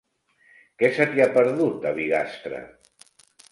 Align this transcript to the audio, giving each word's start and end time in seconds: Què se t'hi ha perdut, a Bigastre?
Què 0.83 0.89
se 0.95 1.07
t'hi 1.11 1.21
ha 1.27 1.29
perdut, 1.37 1.87
a 1.91 1.93
Bigastre? 2.01 2.65